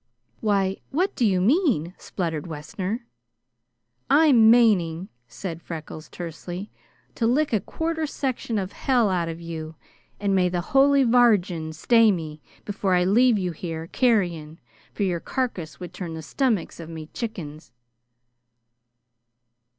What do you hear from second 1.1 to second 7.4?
do you mean?" spluttered Wessner. "I'm manin'," said Freckles tersely, "to